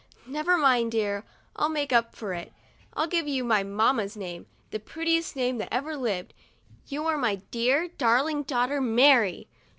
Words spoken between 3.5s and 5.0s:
mamma's name— the